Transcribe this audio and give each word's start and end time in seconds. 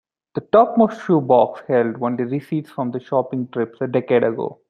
The 0.33 0.41
topmost 0.41 1.05
shoe 1.05 1.21
box 1.21 1.61
held 1.67 2.01
only 2.01 2.23
receipts 2.23 2.71
from 2.71 2.91
shopping 2.99 3.47
trips 3.49 3.79
a 3.81 3.87
decade 3.87 4.23
ago. 4.23 4.59